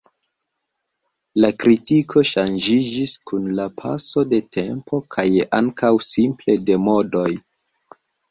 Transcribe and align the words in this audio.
La 1.43 1.49
kritiko 1.63 2.23
ŝanĝiĝis 2.29 3.13
kun 3.31 3.45
la 3.59 3.67
paso 3.83 4.25
de 4.31 4.39
tempo 4.59 5.01
kaj 5.17 5.27
ankaŭ 5.61 5.93
simple 6.09 6.57
de 6.71 6.79
modoj. 6.89 7.29